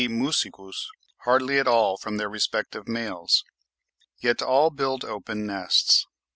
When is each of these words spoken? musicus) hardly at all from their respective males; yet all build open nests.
musicus) 0.09 0.87
hardly 1.25 1.59
at 1.59 1.67
all 1.67 1.95
from 1.95 2.17
their 2.17 2.27
respective 2.27 2.87
males; 2.87 3.43
yet 4.17 4.41
all 4.41 4.71
build 4.71 5.05
open 5.05 5.45
nests. 5.45 6.07